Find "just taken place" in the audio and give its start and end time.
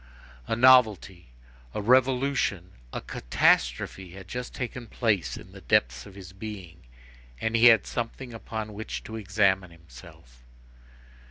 4.27-5.37